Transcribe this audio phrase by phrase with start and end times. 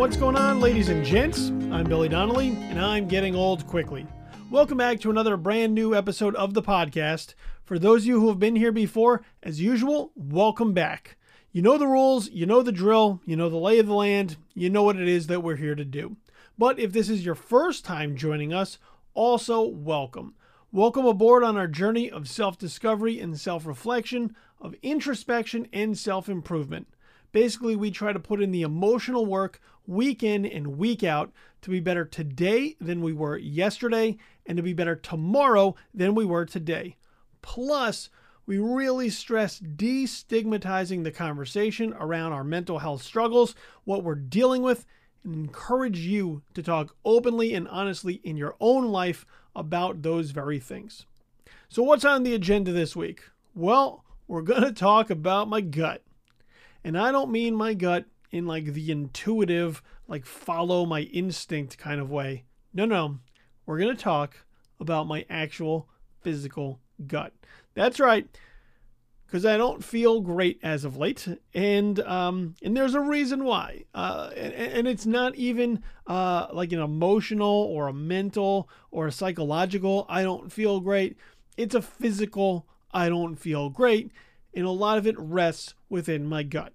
[0.00, 1.50] What's going on, ladies and gents?
[1.70, 4.06] I'm Billy Donnelly, and I'm getting old quickly.
[4.50, 7.34] Welcome back to another brand new episode of the podcast.
[7.64, 11.18] For those of you who have been here before, as usual, welcome back.
[11.52, 14.38] You know the rules, you know the drill, you know the lay of the land,
[14.54, 16.16] you know what it is that we're here to do.
[16.56, 18.78] But if this is your first time joining us,
[19.12, 20.34] also welcome.
[20.72, 26.26] Welcome aboard on our journey of self discovery and self reflection, of introspection and self
[26.26, 26.86] improvement.
[27.32, 31.70] Basically, we try to put in the emotional work week in and week out to
[31.70, 36.44] be better today than we were yesterday and to be better tomorrow than we were
[36.44, 36.96] today.
[37.42, 38.10] Plus,
[38.46, 43.54] we really stress destigmatizing the conversation around our mental health struggles,
[43.84, 44.86] what we're dealing with,
[45.22, 50.58] and encourage you to talk openly and honestly in your own life about those very
[50.58, 51.06] things.
[51.68, 53.22] So, what's on the agenda this week?
[53.54, 56.02] Well, we're going to talk about my gut.
[56.84, 62.00] And I don't mean my gut in like the intuitive, like follow my instinct kind
[62.00, 62.44] of way.
[62.72, 63.18] No, no.
[63.66, 64.36] We're going to talk
[64.80, 65.88] about my actual
[66.22, 67.32] physical gut.
[67.74, 68.26] That's right.
[69.26, 73.84] Because I don't feel great as of late, and um, and there's a reason why,
[73.94, 79.12] uh, and, and it's not even uh, like an emotional or a mental or a
[79.12, 80.04] psychological.
[80.08, 81.16] I don't feel great.
[81.56, 82.66] It's a physical.
[82.92, 84.10] I don't feel great,
[84.54, 86.72] and a lot of it rests within my gut.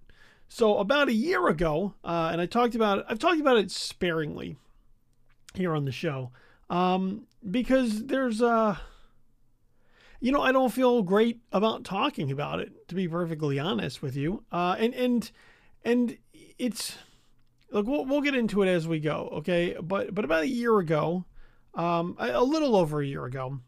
[0.47, 3.71] So about a year ago, uh, and I talked about it, I've talked about it
[3.71, 4.57] sparingly
[5.53, 6.31] here on the show,
[6.69, 8.77] um, because there's uh,
[10.19, 14.15] you know, I don't feel great about talking about it, to be perfectly honest with
[14.15, 14.43] you.
[14.51, 15.31] Uh, and and
[15.83, 16.17] and
[16.57, 16.97] it's
[17.71, 19.75] look, we'll we'll get into it as we go, okay?
[19.81, 21.25] But but about a year ago,
[21.73, 23.59] um, a, a little over a year ago,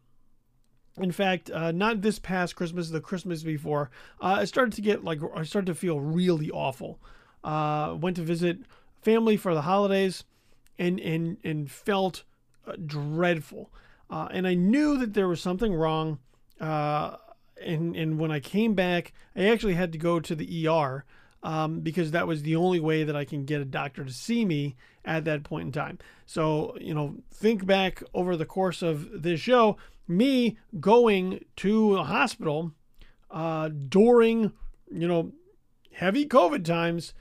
[0.99, 3.89] in fact, uh, not this past Christmas, the Christmas before,
[4.21, 6.99] uh, I started to get like, I started to feel really awful.
[7.43, 8.59] Uh, went to visit
[9.01, 10.23] family for the holidays
[10.79, 12.23] and, and, and felt
[12.67, 13.71] uh, dreadful.
[14.09, 16.19] Uh, and I knew that there was something wrong.
[16.59, 17.17] Uh,
[17.61, 21.05] and, and when I came back, I actually had to go to the ER
[21.43, 24.45] um, because that was the only way that I can get a doctor to see
[24.45, 24.75] me
[25.05, 25.99] at that point in time.
[26.25, 32.03] So, you know, think back over the course of this show me going to a
[32.03, 32.73] hospital
[33.29, 34.51] uh, during,
[34.91, 35.33] you know,
[35.93, 37.13] heavy COVID times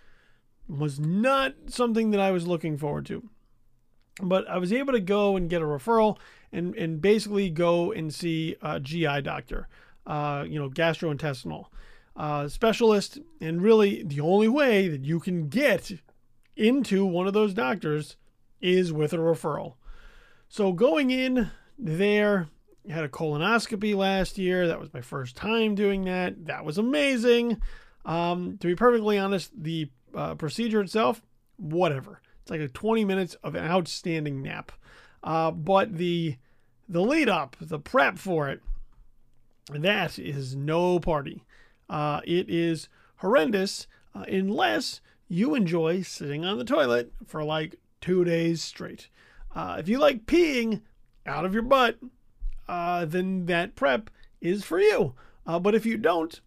[0.68, 3.28] was not something that I was looking forward to.
[4.22, 6.18] But I was able to go and get a referral
[6.52, 9.68] and, and basically go and see a GI doctor,
[10.06, 11.66] uh, you know, gastrointestinal
[12.16, 13.18] uh, specialist.
[13.40, 15.92] And really, the only way that you can get
[16.56, 18.16] into one of those doctors
[18.60, 19.74] is with a referral.
[20.48, 22.48] So going in there,
[22.90, 24.66] had a colonoscopy last year.
[24.68, 26.46] That was my first time doing that.
[26.46, 27.60] That was amazing.
[28.04, 31.22] Um, to be perfectly honest, the uh, procedure itself,
[31.56, 32.20] whatever.
[32.42, 34.72] It's like a 20 minutes of an outstanding nap.
[35.22, 36.36] Uh, but the
[36.88, 38.62] the lead up, the prep for it,
[39.70, 41.42] that is no party.
[41.88, 48.24] Uh, it is horrendous uh, unless you enjoy sitting on the toilet for like two
[48.24, 49.08] days straight.
[49.54, 50.82] Uh, if you like peeing
[51.26, 51.98] out of your butt,
[52.68, 54.10] uh, then that prep
[54.40, 55.14] is for you.
[55.46, 56.40] Uh, but if you don't,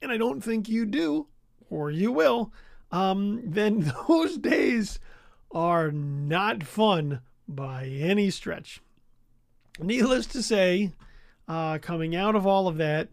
[0.00, 1.26] and I don't think you do,
[1.68, 2.52] or you will,
[2.90, 4.98] um, then those days
[5.52, 8.80] are not fun by any stretch.
[9.80, 10.92] Needless to say,
[11.48, 13.08] uh, coming out of all of that,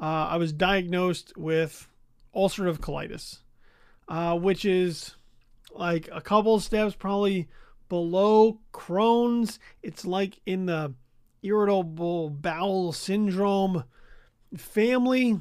[0.00, 1.88] uh, I was diagnosed with
[2.34, 3.38] ulcerative colitis,
[4.08, 5.16] uh, which is
[5.74, 7.48] like a couple steps probably
[7.88, 9.58] below Crohn's.
[9.82, 10.94] It's like in the
[11.42, 13.84] irritable bowel syndrome
[14.56, 15.40] family.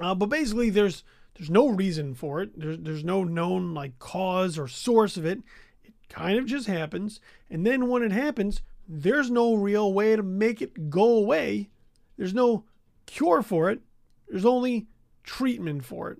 [0.00, 2.58] Uh, but basically, there's there's no reason for it.
[2.58, 5.40] There's there's no known like cause or source of it.
[5.84, 10.22] It kind of just happens, and then when it happens, there's no real way to
[10.22, 11.70] make it go away.
[12.16, 12.64] There's no
[13.06, 13.80] cure for it.
[14.28, 14.86] There's only
[15.24, 16.18] treatment for it,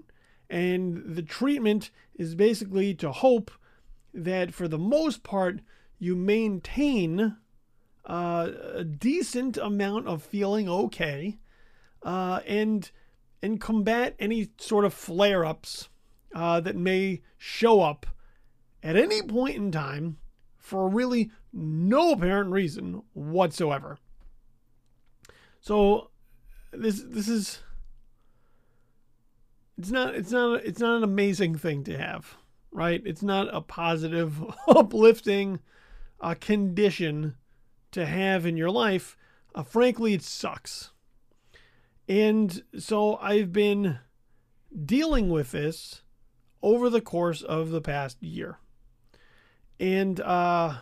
[0.48, 3.50] and the treatment is basically to hope
[4.12, 5.60] that for the most part
[5.98, 7.36] you maintain
[8.04, 11.38] uh, a decent amount of feeling okay,
[12.02, 12.90] uh, and
[13.42, 15.88] and combat any sort of flare ups
[16.34, 18.06] uh, that may show up
[18.82, 20.18] at any point in time
[20.56, 23.98] for really no apparent reason whatsoever.
[25.60, 26.10] So
[26.72, 27.60] this this is
[29.76, 32.36] it's not it's not it's not an amazing thing to have,
[32.70, 33.02] right?
[33.04, 35.60] It's not a positive, uplifting
[36.20, 37.34] uh, condition
[37.92, 39.16] to have in your life,
[39.54, 40.92] uh, frankly, it sucks.
[42.08, 43.98] And so I've been
[44.84, 46.02] dealing with this
[46.62, 48.58] over the course of the past year.
[49.78, 50.76] and uh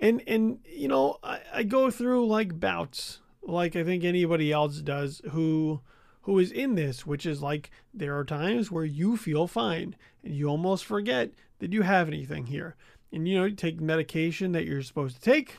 [0.00, 4.78] and and you know I, I go through like bouts like I think anybody else
[4.80, 5.80] does who
[6.22, 10.34] who is in this, which is like there are times where you feel fine and
[10.34, 12.76] you almost forget that you have anything here.
[13.14, 15.58] And you know, you take medication that you're supposed to take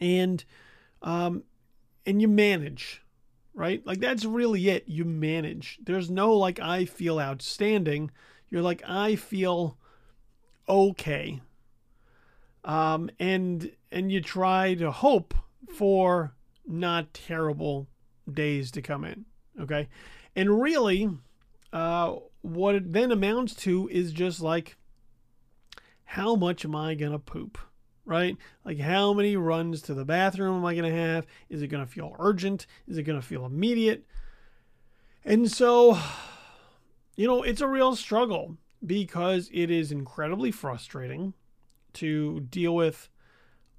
[0.00, 0.44] and
[1.02, 1.42] um
[2.06, 3.02] and you manage,
[3.52, 3.84] right?
[3.84, 4.84] Like that's really it.
[4.86, 5.78] You manage.
[5.84, 8.10] There's no like I feel outstanding.
[8.48, 9.76] You're like I feel
[10.68, 11.40] okay.
[12.64, 15.34] Um and and you try to hope
[15.74, 16.34] for
[16.66, 17.88] not terrible
[18.32, 19.24] days to come in.
[19.60, 19.88] Okay.
[20.36, 21.10] And really,
[21.72, 24.76] uh, what it then amounts to is just like,
[26.10, 27.56] how much am I going to poop?
[28.04, 28.36] Right?
[28.64, 31.24] Like, how many runs to the bathroom am I going to have?
[31.48, 32.66] Is it going to feel urgent?
[32.88, 34.04] Is it going to feel immediate?
[35.24, 35.96] And so,
[37.14, 41.34] you know, it's a real struggle because it is incredibly frustrating
[41.92, 43.08] to deal with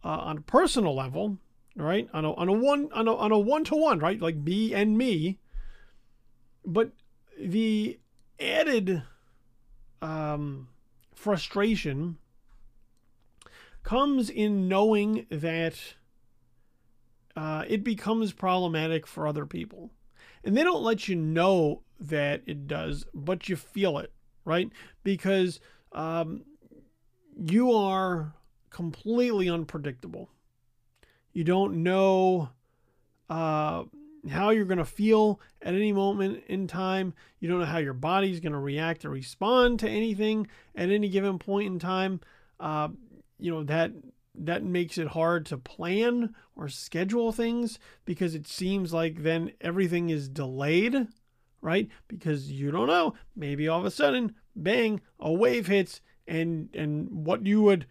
[0.05, 1.37] uh, on a personal level,
[1.75, 2.07] right?
[2.13, 4.21] On a, on a one on a on a one to one, right?
[4.21, 5.39] Like me and me,
[6.65, 6.91] but
[7.37, 7.99] the
[8.39, 9.03] added
[10.01, 10.69] um,
[11.13, 12.17] frustration
[13.83, 15.75] comes in knowing that
[17.35, 19.91] uh, it becomes problematic for other people.
[20.43, 24.11] And they don't let you know that it does, but you feel it,
[24.43, 24.69] right?
[25.03, 25.59] Because
[25.91, 26.43] um,
[27.35, 28.33] you are
[28.69, 30.29] completely unpredictable.
[31.33, 32.49] You don't know
[33.29, 33.83] uh,
[34.29, 37.13] how you're going to feel at any moment in time.
[37.39, 41.07] You don't know how your body's going to react or respond to anything at any
[41.07, 42.19] given point in time.
[42.59, 42.89] Uh,
[43.41, 43.91] you know that
[44.35, 50.09] that makes it hard to plan or schedule things because it seems like then everything
[50.09, 51.07] is delayed,
[51.61, 51.89] right?
[52.07, 53.15] Because you don't know.
[53.35, 57.85] Maybe all of a sudden, bang, a wave hits, and and what you would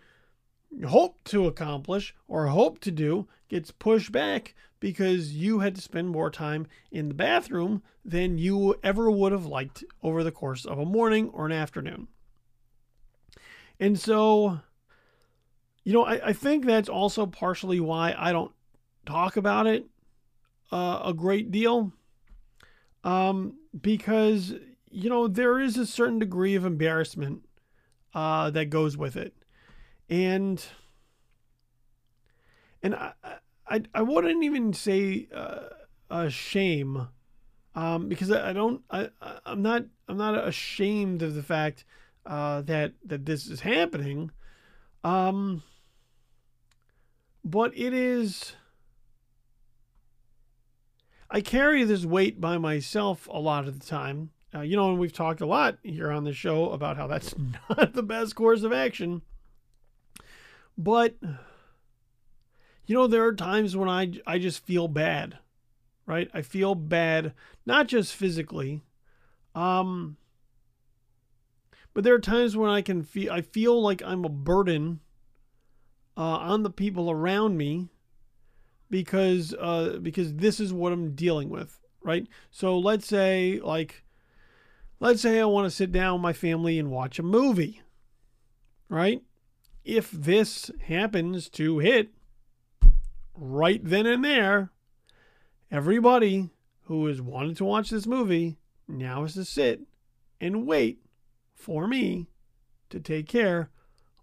[0.87, 6.09] hope to accomplish or hope to do gets pushed back because you had to spend
[6.09, 10.79] more time in the bathroom than you ever would have liked over the course of
[10.79, 12.09] a morning or an afternoon.
[13.79, 14.61] And so,
[15.85, 18.53] you know, I, I think that's also partially why I don't
[19.07, 19.87] talk about it
[20.73, 21.93] uh, a great deal.
[23.03, 24.55] Um, because,
[24.91, 27.49] you know, there is a certain degree of embarrassment
[28.15, 29.35] uh, that goes with it.
[30.09, 30.63] And,
[32.83, 33.13] and I,
[33.67, 35.69] I, I wouldn't even say uh,
[36.11, 37.09] a shame,
[37.77, 39.11] um, because I, I don't I
[39.47, 41.85] I'm not I'm not ashamed of the fact
[42.27, 44.33] uh, that that this is happening,
[45.05, 45.63] um,
[47.45, 48.55] but it is.
[51.31, 54.31] I carry this weight by myself a lot of the time.
[54.53, 57.35] Uh, you know, and we've talked a lot here on the show about how that's
[57.79, 59.23] not the best course of action.
[60.77, 61.15] But
[62.91, 65.39] you know, there are times when I, I just feel bad,
[66.07, 66.29] right?
[66.35, 68.83] I feel bad, not just physically,
[69.55, 70.17] um,
[71.95, 75.01] but there are times when I can feel, I feel like I'm a burden
[76.17, 77.89] uh, on the people around me
[78.89, 82.27] because, uh, because this is what I'm dealing with, right?
[82.51, 84.05] So let's say, like,
[85.01, 87.83] let's say I want to sit down with my family and watch a movie,
[88.89, 89.23] right?
[89.85, 92.11] If this happens to hit
[93.35, 94.71] right then and there,
[95.71, 96.51] everybody
[96.85, 99.81] who has wanted to watch this movie now has to sit
[100.41, 101.01] and wait
[101.61, 102.27] for me
[102.89, 103.71] to take care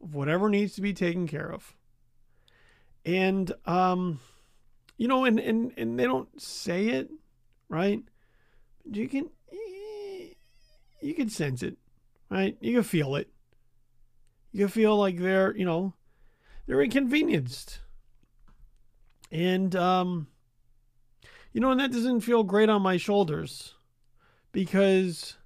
[0.01, 1.75] of whatever needs to be taken care of.
[3.05, 4.19] And um
[4.97, 7.09] you know and and, and they don't say it,
[7.69, 8.01] right?
[8.89, 9.29] You can
[11.01, 11.77] you can sense it,
[12.29, 12.57] right?
[12.59, 13.29] You can feel it.
[14.51, 15.93] You can feel like they're, you know,
[16.65, 17.79] they're inconvenienced
[19.31, 20.27] and, um,
[21.51, 23.75] you know, and that doesn't feel great on my shoulders
[24.51, 25.37] because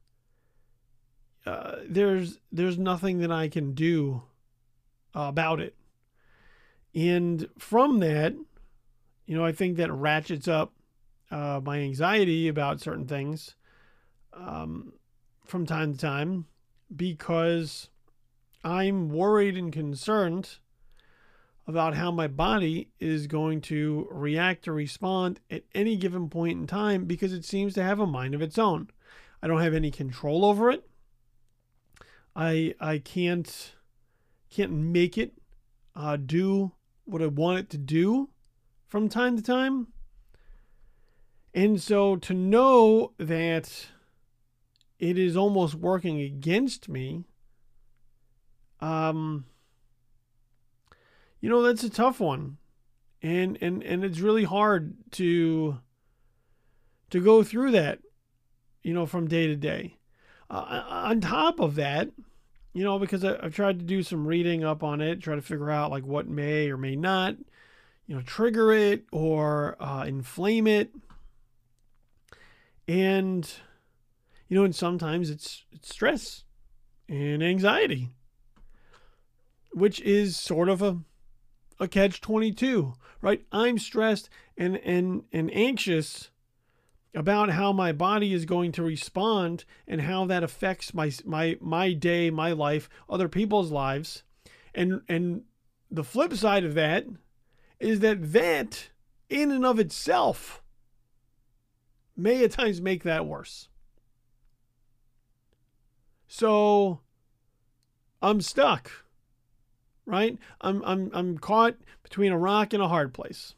[1.46, 4.24] uh, there's there's nothing that I can do
[5.14, 5.76] about it.
[6.94, 8.34] And from that,
[9.26, 10.74] you know, I think that ratchets up
[11.30, 13.56] uh, my anxiety about certain things
[14.34, 14.94] um,
[15.46, 16.46] from time to time
[16.94, 17.90] because
[18.64, 20.58] I'm worried and concerned
[21.68, 26.68] about how my body is going to react or respond at any given point in
[26.68, 28.90] time because it seems to have a mind of its own.
[29.42, 30.88] I don't have any control over it.
[32.36, 33.76] I I can't
[34.50, 35.34] can't make it
[35.96, 36.72] uh, do
[37.06, 38.30] what I want it to do
[38.88, 39.88] from time to time.
[41.54, 43.88] And so to know that
[45.00, 47.26] it is almost working against me
[48.82, 49.46] um,
[51.40, 52.58] you know, that's a tough one.
[53.22, 55.80] And, and, and it's really hard to,
[57.12, 58.00] to go through that,
[58.82, 59.98] you know, from day to day.
[60.52, 62.10] Uh, on top of that,
[62.74, 65.42] you know, because I, have tried to do some reading up on it, try to
[65.42, 67.38] figure out like what may or may not,
[68.06, 70.94] you know, trigger it or uh, inflame it.
[72.86, 73.50] And,
[74.50, 76.44] you know, and sometimes it's, it's stress
[77.08, 78.10] and anxiety,
[79.72, 80.98] which is sort of a,
[81.80, 83.42] a catch 22, right?
[83.54, 86.30] I'm stressed and, and, and anxious
[87.14, 91.94] about how my body is going to respond and how that affects my my my
[91.94, 94.24] day, my life, other people's lives.
[94.74, 95.44] And and
[95.90, 97.06] the flip side of that
[97.80, 98.90] is that that
[99.30, 100.62] in and of itself
[102.16, 103.68] may at times make that worse.
[106.28, 107.02] So
[108.22, 108.92] I'm stuck.
[110.06, 110.38] Right?
[110.62, 113.56] I'm I'm I'm caught between a rock and a hard place.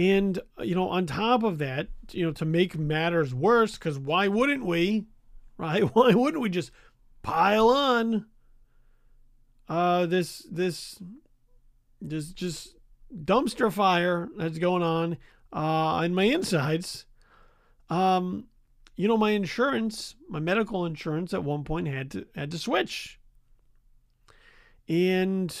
[0.00, 4.28] And, you know, on top of that, you know, to make matters worse, because why
[4.28, 5.06] wouldn't we?
[5.58, 5.82] Right?
[5.94, 6.70] Why wouldn't we just
[7.20, 8.24] pile on
[9.68, 10.98] uh, this, this,
[12.00, 12.76] this just
[13.14, 15.18] dumpster fire that's going on
[15.52, 17.04] uh, in my insides?
[17.90, 18.46] Um,
[18.96, 23.20] you know, my insurance, my medical insurance at one point had to had to switch.
[24.88, 25.54] And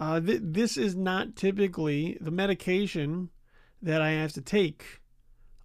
[0.00, 3.30] uh, th- this is not typically the medication
[3.82, 5.00] that I have to take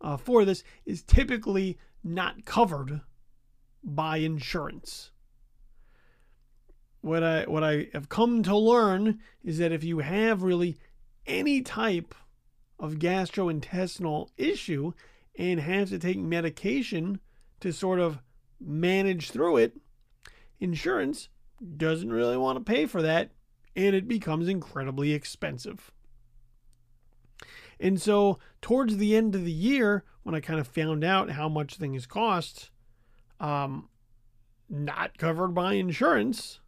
[0.04, 3.02] uh, for this is typically not covered
[3.84, 5.12] by insurance.
[7.02, 10.78] What I what I have come to learn is that if you have really
[11.26, 12.14] any type
[12.80, 14.94] of gastrointestinal issue
[15.38, 17.20] and have to take medication
[17.60, 18.20] to sort of
[18.60, 19.78] manage through it,
[20.60, 21.30] insurance
[21.78, 23.32] doesn't really want to pay for that
[23.76, 25.92] and it becomes incredibly expensive.
[27.80, 31.50] And so, towards the end of the year, when I kind of found out how
[31.50, 32.70] much things cost,
[33.40, 33.90] um,
[34.70, 36.60] not covered by insurance,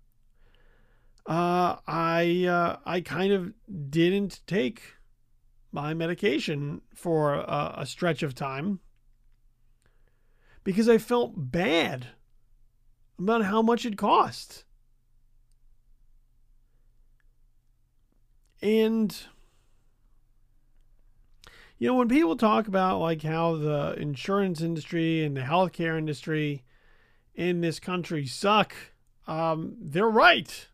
[1.26, 3.54] uh, I uh, I kind of
[3.90, 4.96] didn't take
[5.72, 8.80] my medication for a, a stretch of time
[10.64, 12.08] because I felt bad
[13.18, 14.66] about how much it cost.
[18.66, 19.16] And
[21.78, 26.64] you know, when people talk about like how the insurance industry and the healthcare industry
[27.36, 28.74] in this country suck,
[29.28, 30.68] um, they're right.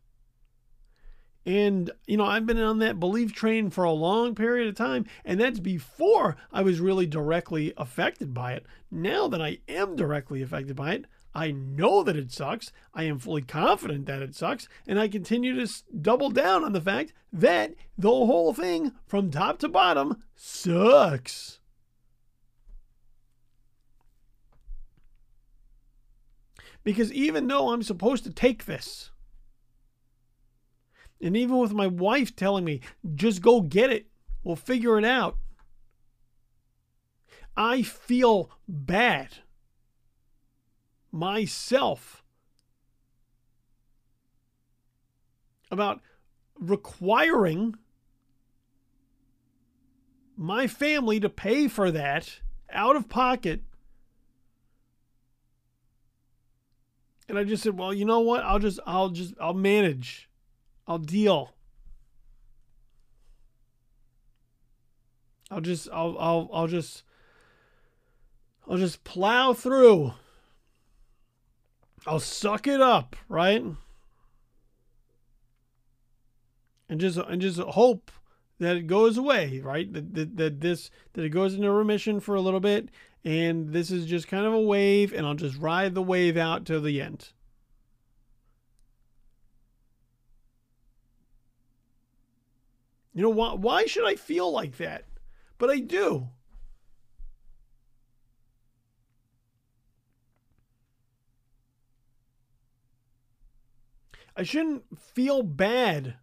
[1.46, 5.06] And, you know, I've been on that belief train for a long period of time,
[5.26, 8.66] and that's before I was really directly affected by it.
[8.90, 12.72] Now that I am directly affected by it, I know that it sucks.
[12.94, 14.68] I am fully confident that it sucks.
[14.86, 15.72] And I continue to
[16.02, 21.60] double down on the fact that the whole thing from top to bottom sucks.
[26.84, 29.12] Because even though I'm supposed to take this,
[31.22, 32.82] and even with my wife telling me,
[33.14, 34.08] just go get it,
[34.44, 35.38] we'll figure it out,
[37.56, 39.38] I feel bad
[41.12, 42.24] myself
[45.70, 46.02] about
[46.60, 47.76] requiring
[50.36, 52.40] my family to pay for that
[52.72, 53.62] out of pocket.
[57.30, 58.44] And I just said, well, you know what?
[58.44, 60.30] I'll just, I'll just, I'll manage.
[60.88, 61.54] I'll deal.
[65.50, 67.04] I'll just, I'll, I'll, I'll just,
[68.68, 70.14] I'll just plow through
[72.08, 73.64] I'll suck it up, right?
[76.90, 78.12] And just and just hope
[78.60, 79.92] that it goes away, right?
[79.92, 82.90] That, that, that this that it goes into remission for a little bit,
[83.24, 86.66] and this is just kind of a wave, and I'll just ride the wave out
[86.66, 87.30] to the end.
[93.14, 93.54] You know why?
[93.54, 95.06] Why should I feel like that?
[95.58, 96.30] But I do.
[104.36, 106.16] I shouldn't feel bad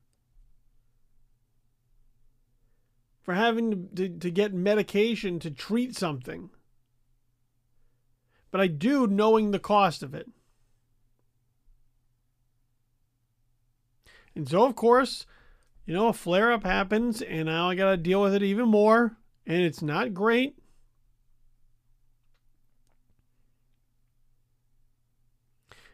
[3.23, 6.49] for having to, to, get medication to treat something.
[8.51, 10.31] But I do knowing the cost of it.
[14.35, 15.27] And so, of course,
[15.85, 18.69] you know, a flare up happens, and now I got to deal with it even
[18.69, 20.57] more, and it's not great.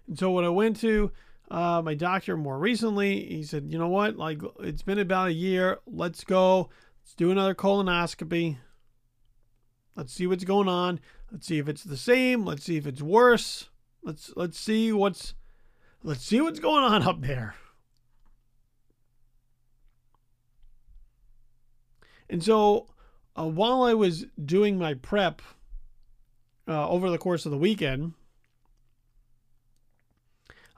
[0.07, 1.11] And so when I went to
[1.55, 4.17] uh, my doctor more recently, he said, you know what?
[4.17, 5.79] Like, it's been about a year.
[5.87, 6.69] Let's go.
[7.01, 8.57] Let's do another colonoscopy.
[9.95, 10.99] Let's see what's going on.
[11.31, 12.45] Let's see if it's the same.
[12.45, 13.69] Let's see if it's worse.
[14.03, 15.35] Let's let's see what's
[16.03, 17.55] let's see what's going on up there.
[22.29, 22.89] And so
[23.39, 25.41] uh, while I was doing my prep
[26.67, 28.15] uh, over the course of the weekend,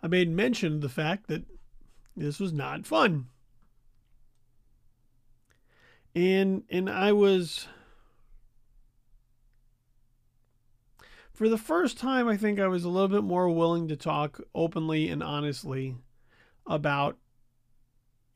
[0.07, 1.43] I made mention of the fact that
[2.17, 3.27] this was not fun.
[6.15, 7.67] And and I was
[11.33, 14.41] for the first time I think I was a little bit more willing to talk
[14.55, 15.97] openly and honestly
[16.69, 17.17] about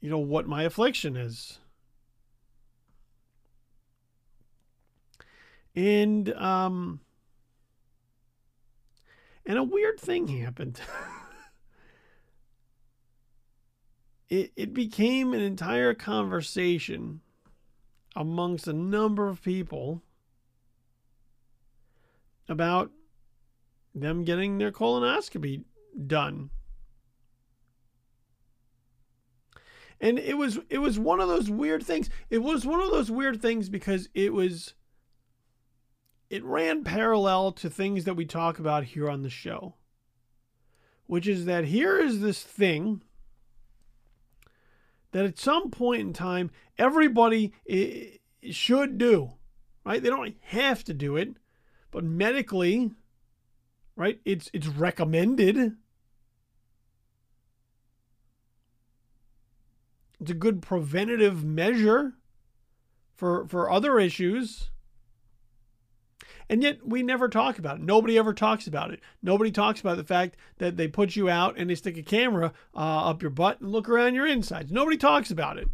[0.00, 1.60] you know what my affliction is.
[5.76, 6.98] And um
[9.46, 10.80] and a weird thing happened.
[14.30, 17.20] it, it became an entire conversation
[18.14, 20.02] amongst a number of people
[22.48, 22.90] about
[23.94, 25.64] them getting their colonoscopy
[26.06, 26.50] done.
[30.00, 32.08] And it was it was one of those weird things.
[32.30, 34.74] It was one of those weird things because it was
[36.30, 39.74] it ran parallel to things that we talk about here on the show.
[41.06, 43.02] Which is that here is this thing
[45.12, 47.52] that at some point in time everybody
[48.50, 49.32] should do,
[49.84, 50.02] right?
[50.02, 51.36] They don't have to do it,
[51.90, 52.92] but medically,
[53.96, 54.20] right?
[54.24, 55.76] It's it's recommended.
[60.20, 62.14] It's a good preventative measure
[63.14, 64.70] for for other issues.
[66.50, 67.82] And yet we never talk about it.
[67.82, 68.98] Nobody ever talks about it.
[69.22, 72.52] Nobody talks about the fact that they put you out and they stick a camera
[72.74, 74.72] uh, up your butt and look around your insides.
[74.72, 75.68] Nobody talks about it.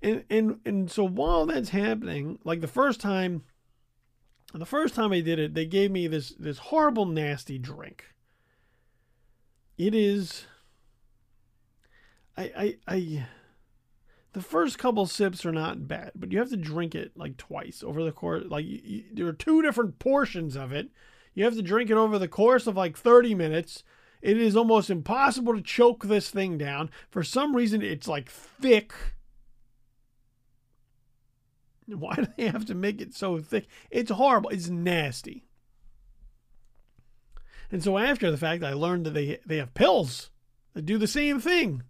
[0.00, 3.42] And and and so while that's happening, like the first time
[4.54, 8.14] the first time I did it, they gave me this this horrible nasty drink.
[9.76, 10.46] It is
[12.36, 13.26] I, I, I,
[14.32, 17.82] the first couple sips are not bad, but you have to drink it like twice
[17.84, 18.44] over the course.
[18.48, 20.90] Like you, you, there are two different portions of it.
[21.34, 23.82] You have to drink it over the course of like 30 minutes.
[24.22, 26.90] It is almost impossible to choke this thing down.
[27.08, 28.92] For some reason, it's like thick.
[31.86, 33.66] Why do they have to make it so thick?
[33.90, 34.50] It's horrible.
[34.50, 35.44] It's nasty.
[37.72, 40.30] And so after the fact, I learned that they they have pills
[40.74, 41.82] that do the same thing.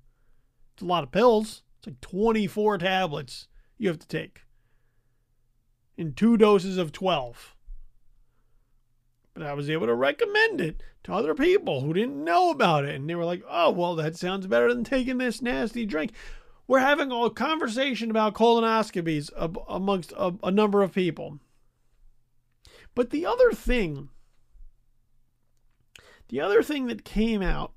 [0.80, 1.60] It's a lot of pills.
[1.76, 4.40] It's like 24 tablets you have to take
[5.98, 7.54] in two doses of 12.
[9.34, 12.94] But I was able to recommend it to other people who didn't know about it.
[12.94, 16.12] And they were like, oh, well, that sounds better than taking this nasty drink.
[16.66, 19.28] We're having a conversation about colonoscopies
[19.68, 21.40] amongst a, a number of people.
[22.94, 24.08] But the other thing,
[26.30, 27.74] the other thing that came out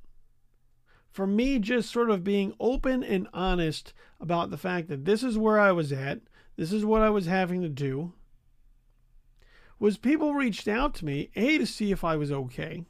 [1.13, 5.37] for me just sort of being open and honest about the fact that this is
[5.37, 6.21] where I was at,
[6.57, 8.13] this is what I was having to do,
[9.79, 12.83] was people reached out to me, A, to see if I was okay.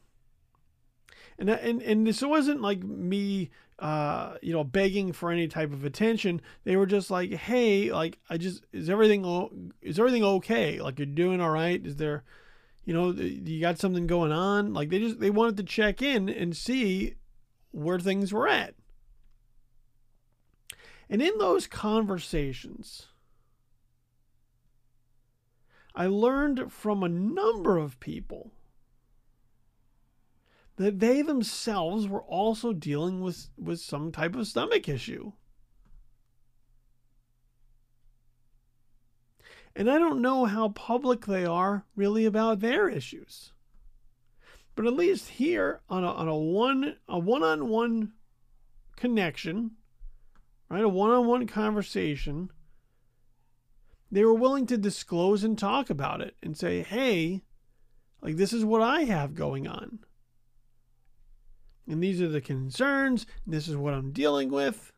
[1.37, 5.83] And, and, and this wasn't like me, uh, you know, begging for any type of
[5.83, 6.41] attention.
[6.63, 10.79] They were just like, hey, like, I just, is everything, is everything okay?
[10.79, 11.85] Like, you're doing all right?
[11.85, 12.23] Is there,
[12.85, 14.73] you know, you got something going on?
[14.73, 17.15] Like, they just, they wanted to check in and see
[17.73, 18.75] where things were at.
[21.09, 23.07] And in those conversations,
[25.93, 28.51] I learned from a number of people
[30.77, 35.33] that they themselves were also dealing with, with some type of stomach issue.
[39.75, 43.52] And I don't know how public they are really about their issues.
[44.75, 48.13] But at least here on a, on a one a one-on-one
[48.95, 49.71] connection,
[50.69, 50.83] right?
[50.83, 52.49] A one-on-one conversation,
[54.11, 57.43] they were willing to disclose and talk about it and say, "Hey,
[58.21, 59.99] like this is what I have going on."
[61.87, 64.92] And these are the concerns, this is what I'm dealing with.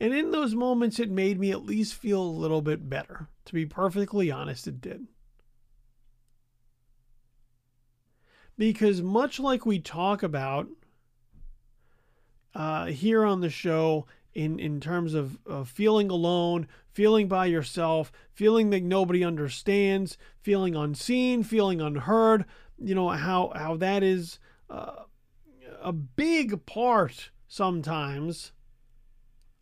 [0.00, 3.28] And in those moments, it made me at least feel a little bit better.
[3.46, 5.06] To be perfectly honest, it did.
[8.56, 10.68] Because much like we talk about
[12.54, 18.12] uh, here on the show in, in terms of, of feeling alone, feeling by yourself,
[18.32, 22.44] feeling that nobody understands, feeling unseen, feeling unheard.
[22.78, 25.04] You know how how that is uh,
[25.80, 28.52] a big part sometimes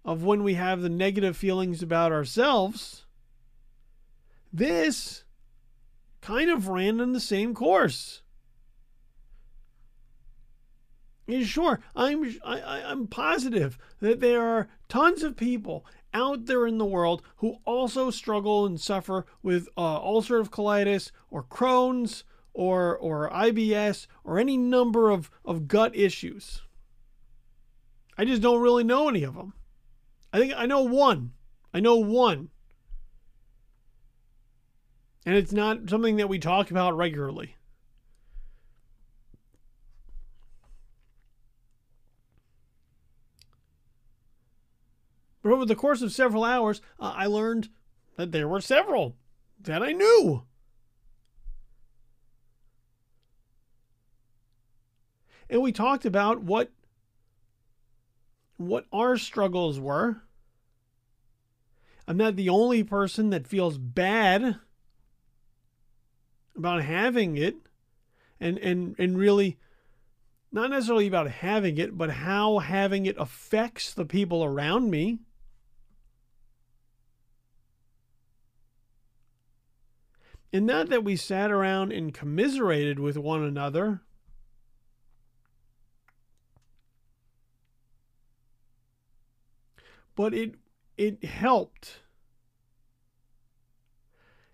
[0.05, 3.05] of when we have the negative feelings about ourselves.
[4.53, 5.25] This
[6.21, 8.23] kind of ran in the same course.
[11.27, 16.79] Yeah, sure, I'm I, I'm positive that there are tons of people out there in
[16.79, 23.31] the world who also struggle and suffer with uh, ulcerative colitis or Crohn's or or
[23.31, 26.63] IBS or any number of, of gut issues.
[28.19, 29.55] I just don't really know any of them.
[30.33, 31.33] I think I know one.
[31.75, 32.49] I know one.
[35.25, 37.57] And it's not something that we talk about regularly.
[45.43, 47.69] But over the course of several hours, uh, I learned
[48.17, 49.17] that there were several
[49.61, 50.45] that I knew.
[55.51, 56.71] And we talked about what
[58.69, 60.23] what our struggles were.
[62.07, 64.57] I'm not the only person that feels bad
[66.57, 67.57] about having it
[68.41, 69.59] and and and really
[70.51, 75.21] not necessarily about having it, but how having it affects the people around me.
[80.53, 84.03] And not that we sat around and commiserated with one another.
[90.15, 90.55] But it
[90.97, 92.01] it helped.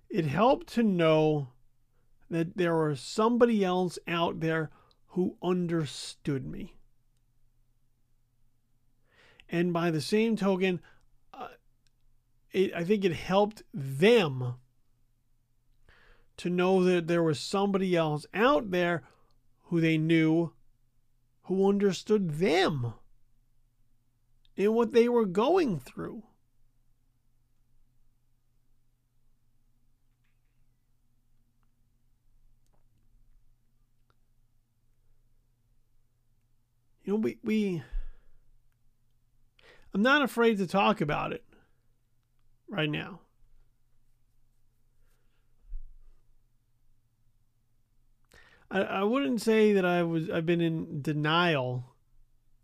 [0.08, 1.48] It helped to know
[2.30, 4.70] that there was somebody else out there
[5.08, 6.74] who understood me.
[9.48, 10.80] And by the same token,
[11.32, 11.48] uh,
[12.52, 14.54] it, I think it helped them
[16.36, 19.02] to know that there was somebody else out there
[19.64, 20.52] who they knew
[21.42, 22.92] who understood them
[24.58, 26.24] and what they were going through.
[37.04, 37.82] You know, we, we
[39.94, 41.42] I'm not afraid to talk about it
[42.68, 43.20] right now.
[48.70, 51.94] I, I wouldn't say that I was I've been in denial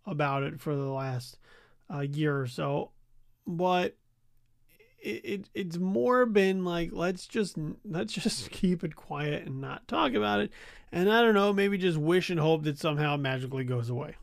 [0.04, 1.38] about it for the last
[1.92, 2.90] uh, year or so,
[3.46, 3.96] but
[4.98, 9.86] it, it it's more been like let's just let's just keep it quiet and not
[9.86, 10.50] talk about it,
[10.92, 14.16] and I don't know maybe just wish and hope that somehow magically goes away,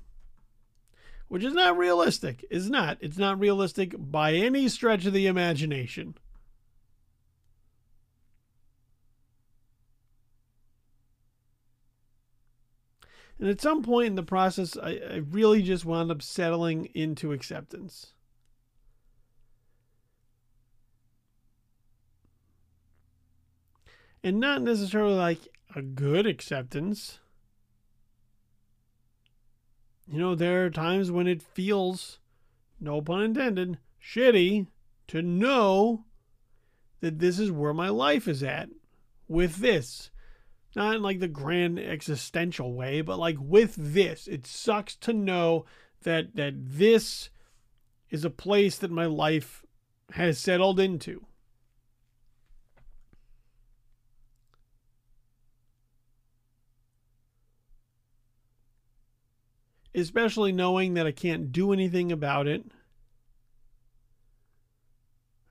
[1.27, 2.45] which is not realistic.
[2.49, 2.97] It's not.
[2.99, 6.15] It's not realistic by any stretch of the imagination.
[13.41, 17.31] And at some point in the process, I, I really just wound up settling into
[17.31, 18.13] acceptance.
[24.23, 25.39] And not necessarily like
[25.75, 27.17] a good acceptance.
[30.07, 32.19] You know, there are times when it feels,
[32.79, 34.67] no pun intended, shitty
[35.07, 36.05] to know
[36.99, 38.69] that this is where my life is at
[39.27, 40.10] with this
[40.75, 45.65] not in like the grand existential way, but like with this, it sucks to know
[46.03, 47.29] that that this
[48.09, 49.65] is a place that my life
[50.11, 51.25] has settled into.
[59.93, 62.63] Especially knowing that I can't do anything about it.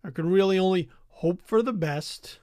[0.02, 2.38] I can really only hope for the best.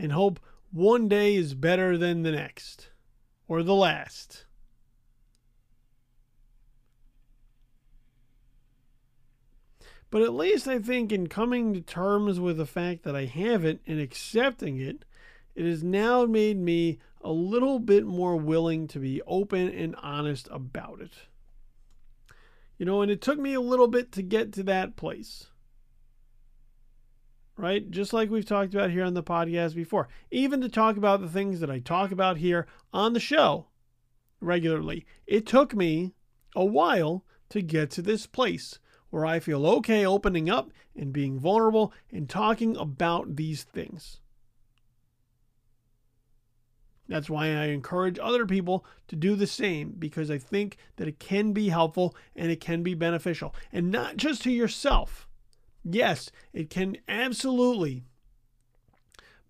[0.00, 0.40] And hope
[0.72, 2.88] one day is better than the next
[3.46, 4.46] or the last.
[10.10, 13.64] But at least I think in coming to terms with the fact that I have
[13.64, 15.04] it and accepting it,
[15.54, 20.48] it has now made me a little bit more willing to be open and honest
[20.50, 21.12] about it.
[22.78, 25.48] You know, and it took me a little bit to get to that place
[27.56, 27.90] right?
[27.90, 30.08] Just like we've talked about here on the podcast before.
[30.30, 33.66] Even to talk about the things that I talk about here on the show
[34.40, 35.06] regularly.
[35.26, 36.14] It took me
[36.56, 38.78] a while to get to this place
[39.10, 44.20] where I feel okay opening up and being vulnerable and talking about these things.
[47.08, 51.18] That's why I encourage other people to do the same because I think that it
[51.18, 53.52] can be helpful and it can be beneficial.
[53.72, 55.26] And not just to yourself.
[55.84, 58.04] Yes, it can absolutely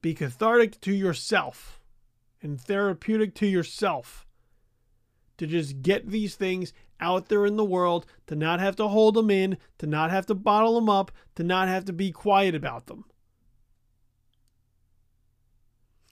[0.01, 1.81] be cathartic to yourself
[2.43, 4.27] and therapeutic to yourself
[5.37, 9.15] to just get these things out there in the world, to not have to hold
[9.15, 12.55] them in, to not have to bottle them up, to not have to be quiet
[12.55, 13.05] about them.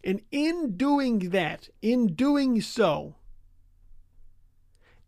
[0.02, 3.16] And in doing that, in doing so,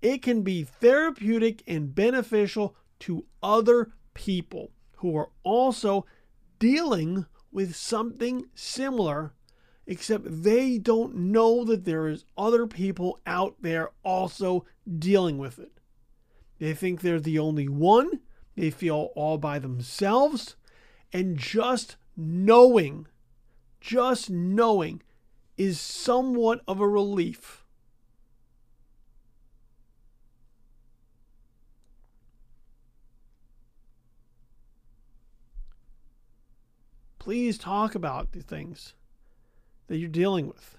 [0.02, 6.06] it can be therapeutic and beneficial to other people who are also
[6.58, 9.32] dealing with something similar,
[9.86, 14.64] except they don't know that there is other people out there also
[14.98, 15.72] dealing with it.
[16.58, 18.20] They think they're the only one.
[18.56, 20.56] They feel all by themselves.
[21.12, 23.06] And just knowing
[23.80, 25.02] just knowing
[25.56, 27.59] is somewhat of a relief.
[37.20, 38.94] Please talk about the things
[39.86, 40.78] that you're dealing with.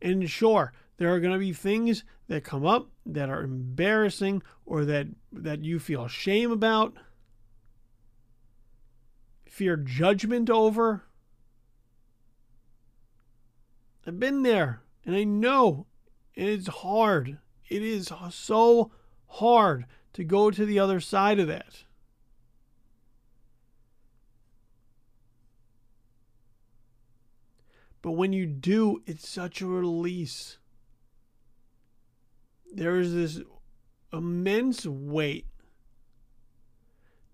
[0.00, 4.86] And sure, there are going to be things that come up that are embarrassing or
[4.86, 6.94] that that you feel shame about
[9.46, 11.04] fear judgment over.
[14.06, 15.86] I've been there and I know
[16.34, 17.38] it's hard.
[17.68, 18.92] It is so
[19.26, 21.84] hard to go to the other side of that.
[28.02, 30.58] But when you do, it's such a release.
[32.72, 33.40] There is this
[34.12, 35.46] immense weight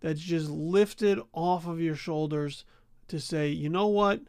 [0.00, 2.64] that's just lifted off of your shoulders
[3.08, 4.20] to say, you know what?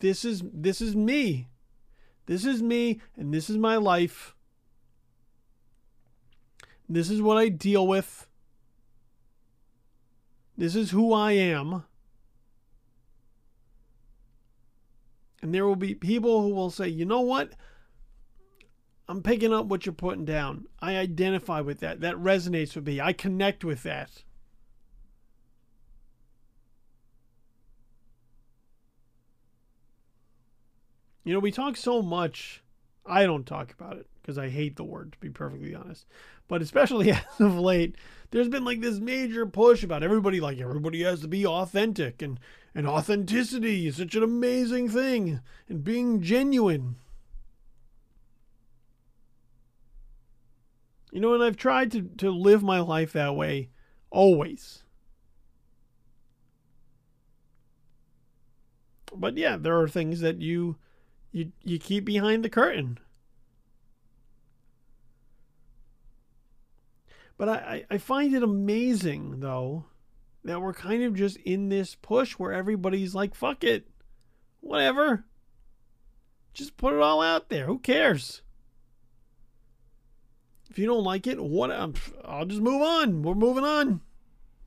[0.00, 1.48] This is this is me.
[2.26, 4.34] This is me and this is my life.
[6.88, 8.26] This is what I deal with.
[10.58, 11.84] This is who I am.
[15.42, 17.52] And there will be people who will say, you know what?
[19.08, 20.66] I'm picking up what you're putting down.
[20.80, 22.00] I identify with that.
[22.00, 23.00] That resonates with me.
[23.00, 24.24] I connect with that.
[31.22, 32.62] You know, we talk so much.
[33.04, 36.04] I don't talk about it because I hate the word, to be perfectly honest.
[36.48, 37.94] But especially as of late,
[38.32, 42.40] there's been like this major push about everybody, like everybody has to be authentic, and
[42.74, 46.96] and authenticity is such an amazing thing, and being genuine.
[51.12, 53.70] You know, and I've tried to, to live my life that way
[54.10, 54.82] always.
[59.14, 60.76] But yeah, there are things that you
[61.30, 62.98] you you keep behind the curtain.
[67.38, 69.84] But I, I find it amazing though
[70.44, 73.88] that we're kind of just in this push where everybody's like, fuck it.
[74.60, 75.24] Whatever.
[76.54, 77.66] Just put it all out there.
[77.66, 78.42] Who cares?
[80.70, 81.94] If you don't like it, what um,
[82.24, 83.22] I'll just move on.
[83.22, 84.00] We're moving on.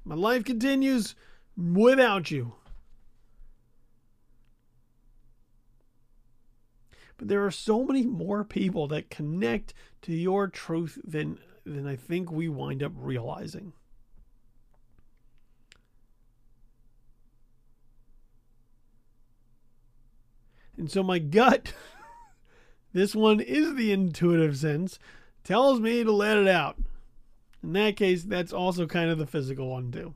[0.04, 1.16] My life continues
[1.58, 2.54] without you.
[7.18, 11.38] But there are so many more people that connect to your truth than
[11.70, 13.74] than I think we wind up realizing.
[20.78, 21.74] And so my gut,
[22.94, 24.98] this one is the intuitive sense,
[25.44, 26.78] tells me to let it out.
[27.62, 30.14] In that case, that's also kind of the physical one, too.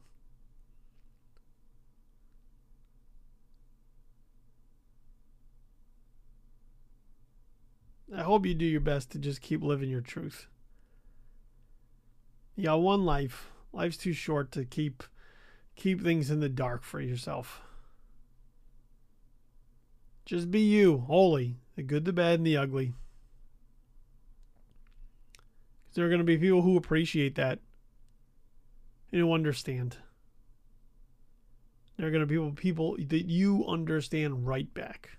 [8.16, 10.48] I hope you do your best to just keep living your truth.
[12.62, 13.50] Got one life.
[13.72, 15.04] Life's too short to keep
[15.76, 17.62] keep things in the dark for yourself.
[20.26, 22.94] Just be you, wholly, the good, the bad, and the ugly.
[25.94, 27.60] There are going to be people who appreciate that
[29.12, 29.98] and who understand.
[31.98, 35.18] There are going to be people, people that you understand right back.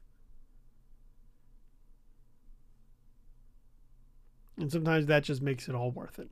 [4.57, 6.31] And sometimes that just makes it all worth it.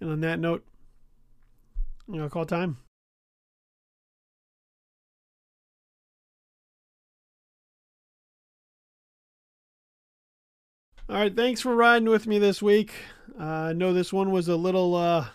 [0.00, 0.64] And on that note,
[2.12, 2.78] to call time.
[11.08, 12.92] All right, thanks for riding with me this week.
[13.38, 15.26] Uh, I know this one was a little uh,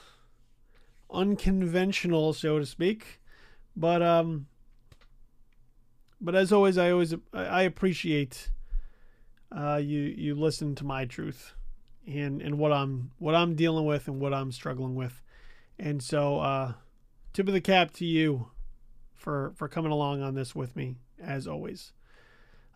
[1.12, 3.20] unconventional, so to speak,
[3.76, 4.48] but um,
[6.22, 8.52] but as always, I always I appreciate
[9.52, 11.54] uh, you you listen to my truth
[12.08, 15.22] and and what I'm what I'm dealing with and what I'm struggling with,
[15.80, 16.74] and so uh,
[17.34, 18.48] tip of the cap to you
[19.14, 21.92] for for coming along on this with me as always.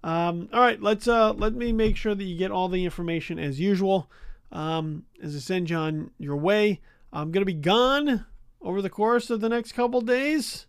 [0.04, 3.38] Um, all right, let's uh, let me make sure that you get all the information
[3.38, 4.10] as usual.
[4.52, 6.82] Um, as I send you on your way,
[7.14, 8.26] I'm gonna be gone
[8.62, 10.66] over the course of the next couple days.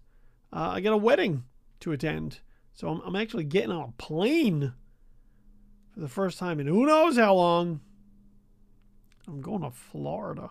[0.53, 1.45] Uh, I got a wedding
[1.81, 2.41] to attend,
[2.75, 4.75] so I'm, I'm actually getting on a plane
[5.95, 7.81] for the first time in who knows how long.
[9.31, 10.51] I'm going to Florida.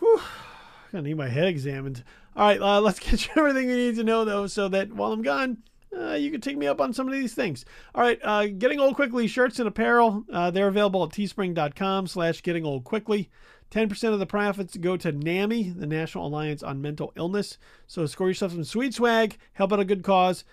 [0.00, 0.20] Whew.
[0.90, 2.02] Gonna need my head examined.
[2.36, 5.12] All right, uh, let's get you everything you need to know though, so that while
[5.12, 5.58] I'm gone,
[5.96, 7.64] uh, you can take me up on some of these things.
[7.94, 10.24] All right, uh, getting old quickly shirts and apparel.
[10.32, 13.30] Uh, they're available at teespring.com/slash getting old quickly.
[13.70, 17.58] 10% of the profits go to NAMI, the National Alliance on Mental Illness.
[17.86, 20.44] So score yourself some sweet swag, help out a good cause.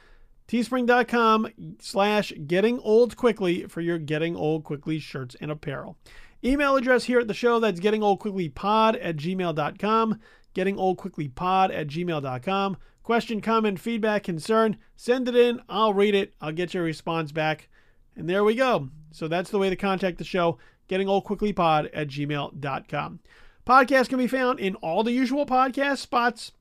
[0.52, 1.48] Teespring.com
[1.80, 5.98] slash getting old quickly for your getting old quickly shirts and apparel.
[6.44, 10.20] Email address here at the show that's getting old quickly pod at gmail.com.
[10.54, 12.78] Getting old quickly pod at gmail.com.
[13.02, 15.62] Question, comment, feedback, concern, send it in.
[15.70, 16.34] I'll read it.
[16.42, 17.70] I'll get your response back.
[18.18, 18.90] And there we go.
[19.12, 20.58] So that's the way to contact the show
[20.92, 23.20] Getting old quickly pod at gmail.com.
[23.66, 26.52] Podcast can be found in all the usual podcast spots.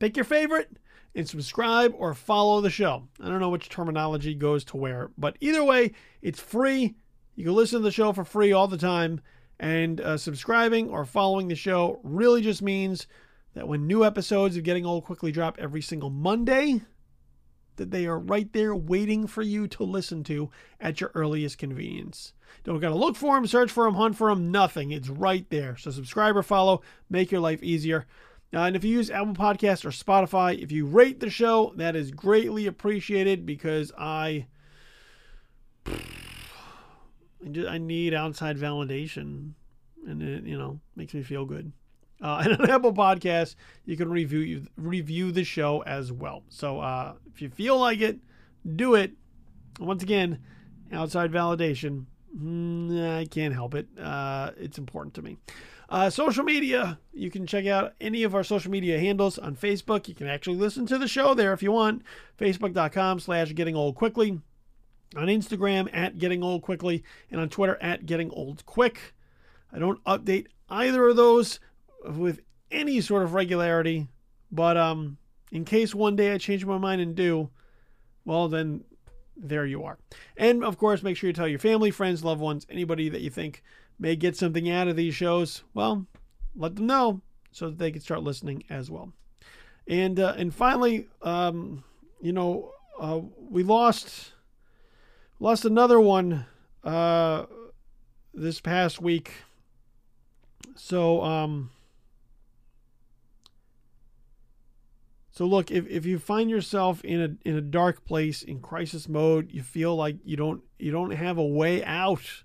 [0.00, 0.78] Pick your favorite
[1.14, 3.08] and subscribe or follow the show.
[3.20, 6.94] I don't know which terminology goes to where, but either way, it's free.
[7.34, 9.20] You can listen to the show for free all the time.
[9.60, 13.06] And uh, subscribing or following the show really just means
[13.54, 16.82] that when new episodes of Getting Old Quickly drop every single Monday,
[17.76, 22.32] that they are right there waiting for you to listen to at your earliest convenience.
[22.64, 24.90] Don't got to look for them, search for them, hunt for them, nothing.
[24.90, 25.76] It's right there.
[25.76, 28.06] So subscribe or follow, make your life easier.
[28.54, 31.96] Uh, and if you use Apple Podcast or Spotify, if you rate the show, that
[31.96, 34.46] is greatly appreciated because I
[37.68, 39.52] I need outside validation,
[40.06, 41.72] and it you know makes me feel good.
[42.20, 46.42] Uh, and on Apple Podcasts, you can review review the show as well.
[46.50, 48.18] So uh, if you feel like it,
[48.76, 49.12] do it.
[49.80, 50.38] Once again,
[50.92, 52.04] outside validation.
[52.38, 53.86] Mm, I can't help it.
[53.98, 55.38] Uh, it's important to me.
[55.92, 60.08] Uh, social media, you can check out any of our social media handles on Facebook.
[60.08, 62.02] You can actually listen to the show there if you want.
[62.40, 64.40] Facebook.com slash getting old quickly.
[65.16, 67.04] On Instagram at getting old quickly.
[67.30, 69.12] And on Twitter at getting old quick.
[69.70, 71.60] I don't update either of those
[72.06, 74.08] with any sort of regularity.
[74.50, 75.18] But um,
[75.50, 77.50] in case one day I change my mind and do,
[78.24, 78.84] well, then
[79.36, 79.98] there you are.
[80.38, 83.28] And of course, make sure you tell your family, friends, loved ones, anybody that you
[83.28, 83.62] think
[84.02, 86.06] may get something out of these shows, well,
[86.56, 87.20] let them know
[87.52, 89.12] so that they can start listening as well.
[89.86, 91.84] And uh, and finally, um,
[92.20, 94.32] you know, uh, we lost
[95.38, 96.46] lost another one
[96.82, 97.46] uh,
[98.34, 99.32] this past week.
[100.74, 101.70] So um,
[105.30, 109.08] so look, if, if you find yourself in a in a dark place in crisis
[109.08, 112.42] mode, you feel like you don't you don't have a way out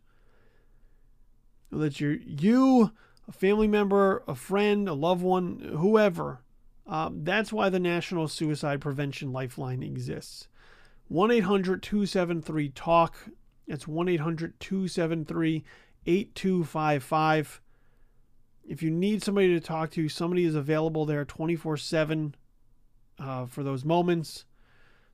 [1.71, 2.91] that you're you,
[3.27, 6.41] a family member, a friend, a loved one, whoever.
[6.85, 10.47] Um, that's why the National Suicide Prevention Lifeline exists.
[11.09, 13.15] 1 800 273 TALK.
[13.67, 15.63] That's 1 800 273
[16.05, 17.61] 8255.
[18.65, 22.35] If you need somebody to talk to, somebody is available there 24 uh, 7
[23.47, 24.45] for those moments.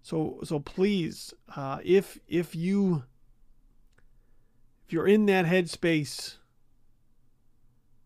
[0.01, 3.03] So, so please, uh, if if you
[4.85, 6.37] if you're in that headspace,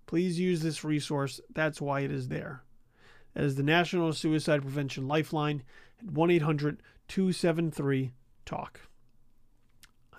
[0.08, 1.40] Please use this resource.
[1.54, 2.64] That's why it is there.
[3.34, 5.62] That is the National Suicide Prevention Lifeline
[6.00, 8.14] at 1 800 273
[8.46, 8.82] TALK.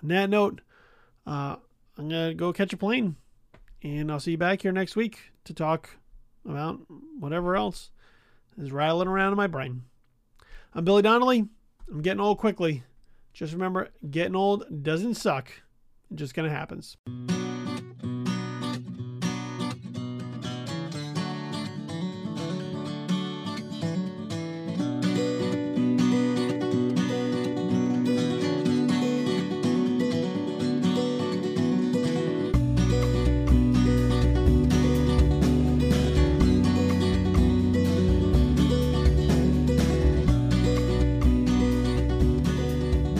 [0.01, 0.61] On that note,
[1.27, 1.57] uh,
[1.97, 3.17] I'm going to go catch a plane
[3.83, 5.97] and I'll see you back here next week to talk
[6.45, 6.79] about
[7.19, 7.91] whatever else
[8.57, 9.83] is rattling around in my brain.
[10.73, 11.47] I'm Billy Donnelly.
[11.91, 12.83] I'm getting old quickly.
[13.33, 15.49] Just remember, getting old doesn't suck.
[16.11, 16.97] It just kind of happens.